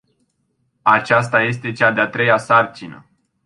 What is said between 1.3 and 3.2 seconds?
este cea de-a treia sarcină.